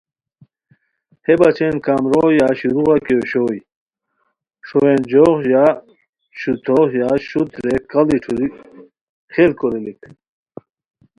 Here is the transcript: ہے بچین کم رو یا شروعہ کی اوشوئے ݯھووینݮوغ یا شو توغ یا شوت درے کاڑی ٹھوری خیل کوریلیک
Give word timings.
ہے 1.25 1.33
بچین 1.39 1.75
کم 1.85 2.03
رو 2.11 2.23
یا 2.39 2.47
شروعہ 2.59 2.97
کی 3.05 3.13
اوشوئے 3.17 3.57
ݯھووینݮوغ 4.67 5.37
یا 5.53 5.65
شو 6.39 6.51
توغ 6.65 6.89
یا 7.01 7.09
شوت 7.27 7.49
درے 7.63 7.75
کاڑی 7.91 8.17
ٹھوری 8.23 8.47
خیل 9.33 9.51
کوریلیک 9.59 10.01